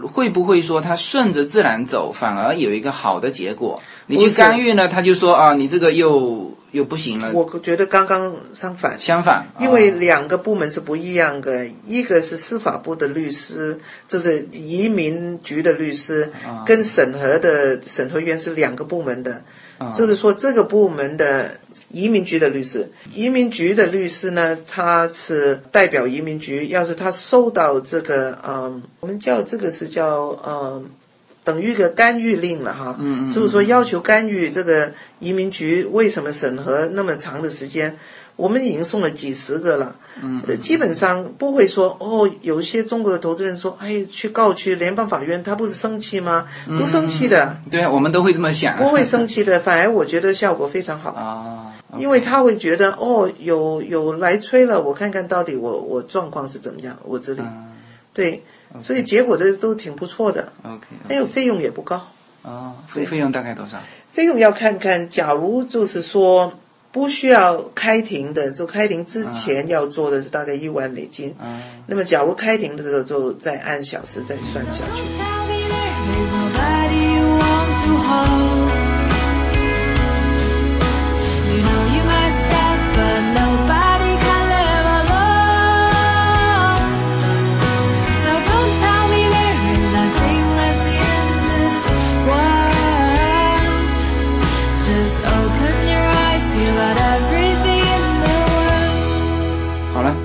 [0.07, 3.83] 会不会说他顺着自然走，反而有一个好的结果？
[4.07, 7.33] 你去干预呢，他就说啊，你这个又又不行了。
[7.33, 13.77] 我觉得刚刚相反，相反，因为哦两个部门是不一样的，一个是司法部的律师，
[14.07, 19.43] 就是移民局的律师，啊跟审核的审核员是两个部门的。
[19.79, 21.59] 啊就是说，这个部门的
[21.91, 26.69] 移民局的律师，移民局的律师呢，他是代表移民局。
[26.69, 30.85] 要是他受到这个，嗯，我们叫这个是叫，嗯，
[31.43, 32.97] 等于一个干预令了哈。
[33.01, 33.33] 嗯嗯。
[33.33, 37.97] 就是说，要求干预这个移民局为什么审核那么长的时间？
[38.37, 46.47] 我们已经送了几十个了，嗯，基本上不会说哦，有一些中国的投资人说，哎，去告去联邦法院，他不是生气吗？
[46.67, 51.71] 不生气的，对啊，我们都会这么想，不会生气的， 反而我觉得效果非常好，啊。
[51.97, 57.43] 因为他会觉得哦，有有来催了，我看看到底我我状况是怎么样，我这里，
[58.13, 58.43] 对，
[58.81, 62.05] 所以结果的都挺不错的，OK，还有费用也不高，
[62.43, 63.79] 哦，费费用大概多少？
[64.11, 66.53] 费用要看看，假如就是说
[66.95, 71.35] 不需要开庭的，就开庭之前要做的是大概一万美金，
[71.89, 75.03] 那么假如开庭的时候就再按小时再算下去。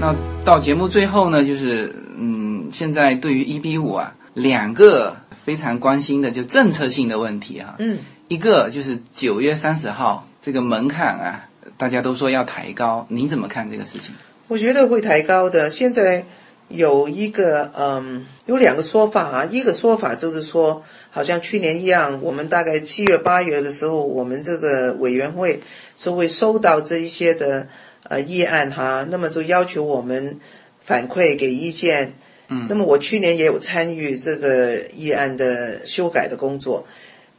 [0.01, 14.13] 那到节目最后呢，就是嗯，现在对于一比五啊，两个非常关心的就政策性的问题哈、嗯，一个就是九月三十号这个门槛啊，大家都说要抬高，您怎么看这个事情？
[14.47, 15.69] 我觉得会抬高的。
[15.69, 16.23] 现在
[16.69, 19.45] 有一个嗯，有两个说法啊。
[19.51, 25.59] 一个说法就是说，好像去年一样，我们大概七月八月的时候，我们这个委员会
[25.97, 27.67] 就会收到这一些的
[28.09, 30.37] 呃议案哈，那么就要求我们
[30.81, 32.13] 反馈给意见。
[32.49, 36.85] 嗯，那么我去年也有参与这个议案的修改的工作。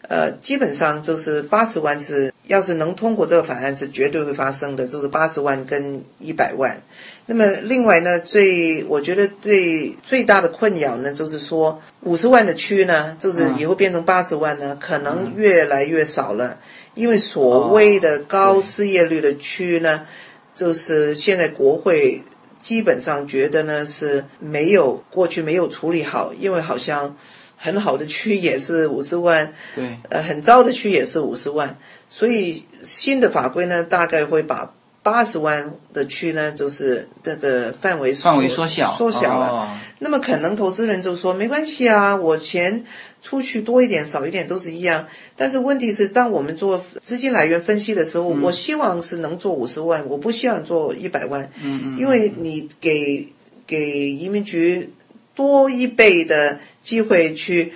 [0.08, 6.76] 呃，基本上就是八十万是，要是能通过这个法案是绝对会发生的，就是八十万跟一百万。
[7.26, 16.58] 那么另外呢，最我觉得最最大的困扰呢，就是说五十万的区呢，就是以后变成八十万呢，可能越来越少了，
[16.94, 20.04] 因为所谓的高失业率的区呢，
[20.54, 22.22] 就是现在国会
[22.60, 27.16] 基本上觉得呢是没有过去没有处理好，因为好像
[27.56, 31.76] 很好的区也是五十万，对，呃，很糟的区也是五十万，
[32.08, 39.48] 所以新的法规呢，大概会把八十万的区呢，就是这个范围范围缩小，缩小了。
[39.48, 39.68] 哦
[40.02, 42.82] 那么可能投资人就说没关系啊，我钱
[43.22, 45.06] 出去多一点少一点都是一样。
[45.36, 53.28] 但是问题是，当我们做资金来源分析的时候，我希望是能做五十万，我不希望做一百万，嗯嗯，因为你给
[53.66, 54.90] 给移民局
[55.34, 57.74] 多一倍的机会去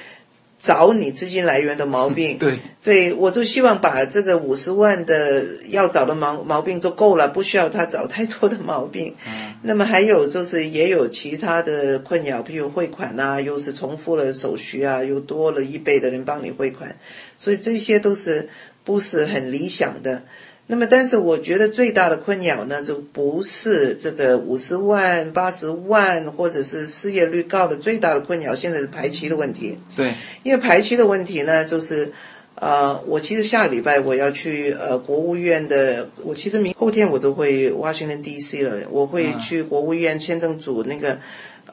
[0.64, 9.14] 找你资金来源的毛病， 对，对，我就希望把这个五十万的要找的毛毛病就够了，不需要他找太多的毛病。
[9.60, 16.96] 那么还有就是也有其他的困扰，譬如汇款啊，又是重复了手续啊，又多了一倍的人帮你汇款，
[17.36, 18.48] 所以这些都是
[18.84, 20.22] 不是很理想的。
[20.66, 29.78] 那么，但是我觉得最大的困扰呢，就不是这个五十万、八十万，或者是失业率高的最大的困扰，现在是排期的问题。
[29.94, 32.10] 对，因为排期的问题呢，就是
[32.54, 38.62] 呃，我其实下个礼拜我要去呃国务院的，我其实明后天我就会 Washington D.C.
[38.62, 41.18] 了，我会去国务院签证组那个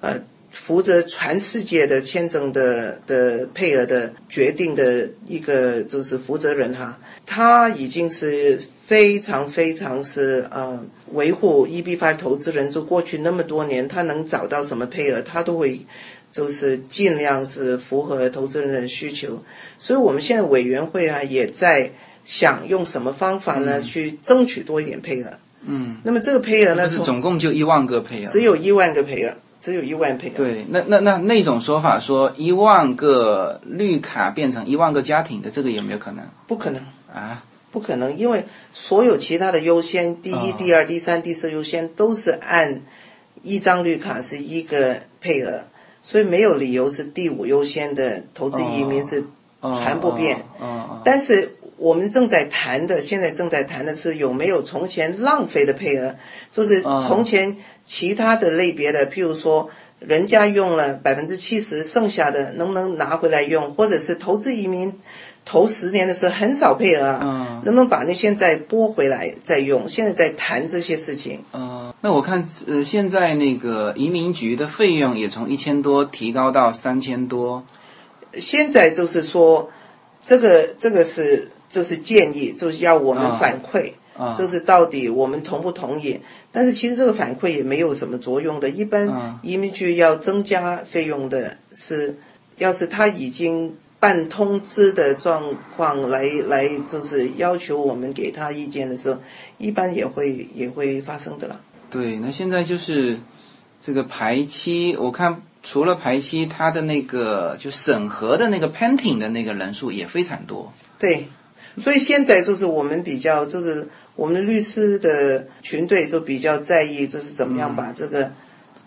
[0.02, 0.20] 呃
[0.52, 8.60] 负责全世界的签证的的配额的决定的一个就是负责人哈，他已经是
[8.92, 10.78] 非常非常是呃
[11.14, 15.80] 维护 EB5 投资人，就过去那么多年，他能找到什么配额，他都会。
[16.32, 19.44] 就是尽量是符合投资人的需求，
[19.78, 21.92] 所以我们现在委员会啊也在
[22.24, 25.28] 想用什么方法呢、去争取多一点配额。
[25.66, 30.38] 嗯，那么这个配额呢，是总共就一万个配额，只有一万个配额，只有一万配额。
[30.38, 36.82] 对，那那那那种说法说一万个绿卡变成一万个家庭的，这个有没有可能不可能，
[37.14, 37.44] 啊？
[37.72, 42.82] 不可能，因为所有其他的优先，第一、哦第二、第三、第四优先都是按
[43.44, 45.62] 一张绿卡是一个配额，
[46.04, 49.24] 所以没有理由是第五优先的投资移民是
[49.62, 50.44] 哦全不变。
[51.04, 56.16] 但是我们正在谈的，现在正在谈的是有没有从前浪费的配额，
[56.52, 59.70] 就是哦从前其他的类别的，譬如说
[60.00, 64.94] 人家用了百分之七十，剩下的能不能拿回来用，或者是投资移民
[65.52, 69.90] 头十年的时候很少配额啊，嗯能不能把那现在拨回来再用？
[69.90, 71.44] 现在在谈这些事情。
[71.52, 77.62] 嗯，那我看呃，现在那个移民局的费用也从一千多提高到三千多。
[78.36, 79.70] 现在就是说，
[80.26, 86.18] 这个这个是就是建议，就是要我们啊反馈，啊就是到底我们同不同意？
[86.50, 88.70] 但是其实这个反馈也没有什么作用的。
[88.70, 92.16] 一般嗯移民局要增加费用的是，
[92.58, 99.20] 要是他已经办通知的状况来来，就是要求我们给他意见的时候，
[99.60, 101.58] 一般也会也会发生的啦。
[101.92, 103.20] 对，那现在就是
[103.86, 110.74] 这个排期，我看除了排期，他的那个就审核的那个 painting 的那个人数也非常多。
[110.98, 111.28] 对，
[111.78, 118.32] 所以现在就是我们比较，就是我们律师的群队就比较在意，就是怎么样把这个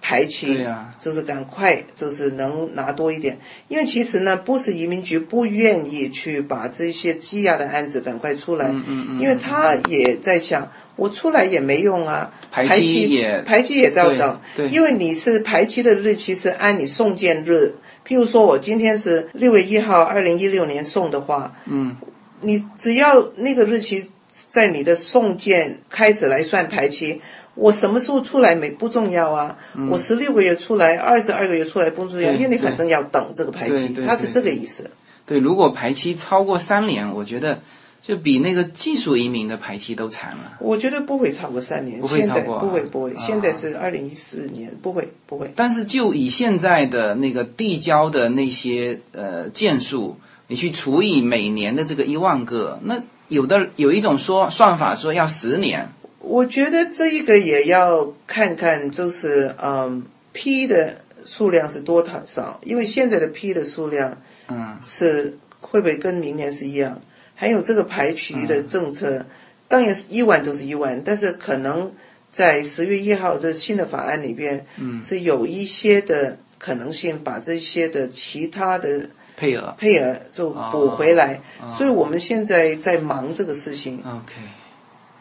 [0.06, 3.38] 排期，对呀就是赶快，就是能拿多一点。
[3.68, 14.38] 因为其实呢，不是移民局不愿意去把这些积压的案子赶快出来，嗯因为他也在想，我出来也没用啊，排排期也排期也照等，
[14.70, 17.72] 因为你是排期的日期是按你送件日，
[18.06, 21.96] 譬如说我今天是六月一号，二零一六年送的话，嗯，
[22.42, 27.22] 你只要那个日期在你的送件开始来算排期。
[27.54, 29.56] 我什么时候出来没不重要啊，
[29.90, 34.90] 我十六个月出来，二十二个月出来不重要，因为你反正要等这个排期它是这个意思。
[35.26, 37.60] 对，如果排期超过三年，我觉得
[38.02, 40.58] 就比那个技术移民的排期都长了。
[40.60, 45.50] 我觉得不会超过三年，不会现在超过啊不会不会，啊现在是二零一四年，不会不会。
[45.56, 50.16] 但是就以现在的那个递交的那些呃件数，
[50.48, 55.88] 你去除以每年的这个一万个，那有的有一种说算法说要十年，
[56.24, 60.02] 我觉得这一个也要看看，就是嗯
[60.32, 67.00] 批的数量是多少，因为现在的批的数量嗯是会不会跟明年是一样？
[67.34, 69.26] 还有这个排期的政策，嗯
[69.66, 71.90] 当然是一万就是一万，但是可能
[72.30, 79.74] 在十月一号这新的法案里边，嗯是有一些的可能性把这些的其他的配额。
[79.78, 83.98] 配额就补回来，哦所以我们现在在忙这个事情。
[84.04, 84.34] OK，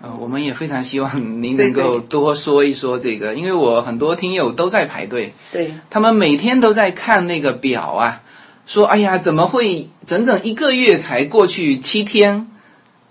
[0.04, 8.22] 呃，我们也非常希望您能够多说一说这个，因为我很多听友都在排队，对，他们每天都在看那个表啊，
[8.66, 12.48] 说哎呀，怎么会整整一个月才过去七天？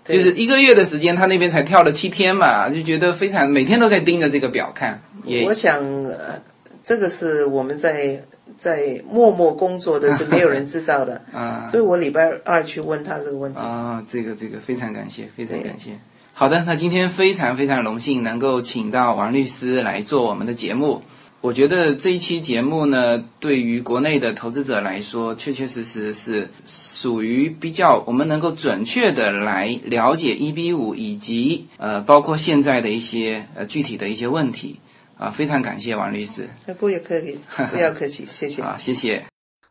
[0.03, 6.39] 就是一个月的时间，他那边才跳了七天嘛，就觉得非常每天都在盯着这个表看，也我想，呃，
[6.83, 8.21] 这个是我们在
[8.55, 11.19] 在默默工作的，是没有人知道的。
[11.33, 13.61] 啊所以我礼拜二去问他这个问题。
[13.61, 15.97] 啊，这个这个非常感谢，非常感谢。
[16.35, 21.01] 好的，那今天非常非常荣幸能够请到王律师来做我们的节目。
[21.41, 34.79] 我觉得这一期节目呢，对于国内的投资者来说，确确实实是属于比较我们能够准确的来了解 EB 五以及呃，包括现在的一些呃具体的一些问题
[35.17, 36.49] 啊、非常感谢王律师。
[36.65, 37.37] 哎不也可以，
[37.71, 38.61] 不要客气，谢谢。
[38.61, 39.23] 啊，谢谢。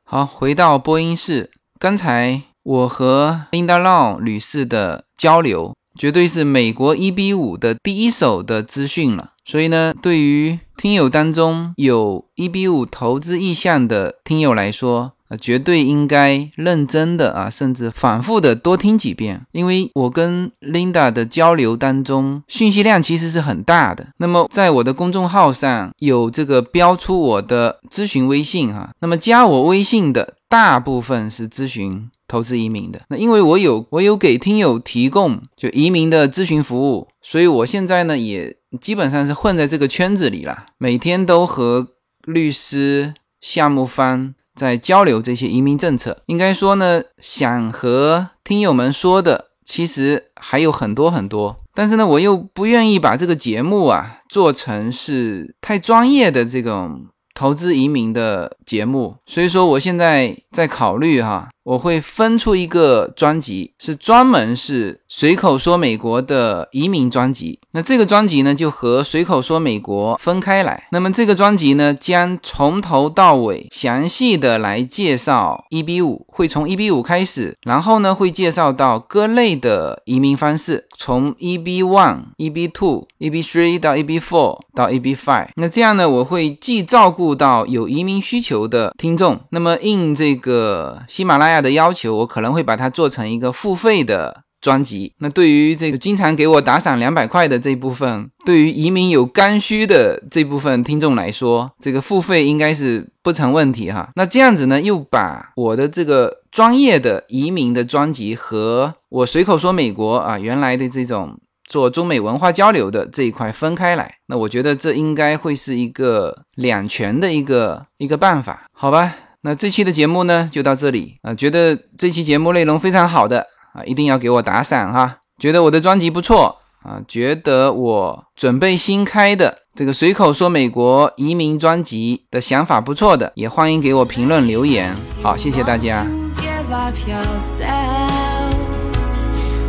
[0.04, 9.30] 好，回到播音室，刚才我和 Linda Long 女士的交流，绝对是美国一比五的第一手的资讯了。
[9.44, 24.06] 所以呢，对于听友当中有一比五投资意向的听友来说，啊，绝对应该认真的啊，甚至反复的多听几遍，因为我跟 Linda 的交流当中，讯息量其实是很大的。
[24.18, 32.98] 那么在我的公众号上有这个标出我的咨询微信哈，那么加我微信的大部分是咨询投资移民的。
[33.10, 41.86] 那因为我有我有给听友提供就移民的咨询服务，所以我现在呢也基本上是混在这个圈子里了，每天都和
[42.24, 43.12] 律师、
[43.42, 46.22] 项目方在交流这些移民政策。
[46.24, 67.58] 应该说呢，想和听友们说的其实还有很多很多，但是呢，我又不愿意把这个节目啊做成是太专业的这种投资移民的节目，所以说我现在在考虑哈，我会分出一个专辑，是专门是随口说美国的移民专辑。
[67.72, 70.88] 那这个专辑呢，就和随口说美国分开来。
[70.90, 85.48] 那么这个专辑呢，将从头到尾详细的来介绍 EB 五，会从 EB 五开始，然后呢会介绍到各类的移民方式，从 EB one、EB two、EB three 到 EB four 到 EB five。
[85.56, 95.12] 那这样呢，我会既照顾到有移民需求的听众，那么应这个喜马拉雅的要求，我可能会把它做成一个付费的专辑。
[95.18, 104.08] 那对于这个经常给我打赏两百块的这部分，对于移民有刚需的这部分听众来说，这个付费应该是不成问题哈。
[104.14, 111.36] 那这样子呢，又把我的这个专业的移民的专辑和我随口说美国啊原来的这种。
[111.64, 119.14] 做中美文化交流的这一块分开来，那我觉得这应该会是一个两全的一个一个办法，好吧？
[119.44, 125.18] 那这期的节目呢就到这里啊，觉得这期节目内容非常好的啊，一定要给我打赏哈。
[125.38, 134.94] 觉得我的专辑不错啊，觉得我准备新开的这个随口说美国移民专辑的想法不错的，也欢迎给我评论留言。
[135.22, 136.06] 好，谢谢大家。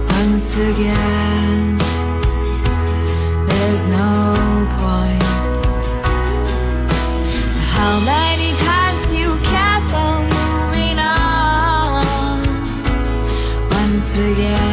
[0.10, 1.78] Once again.
[3.48, 5.24] There's no point.
[7.76, 8.83] How many times
[14.14, 14.73] 字典。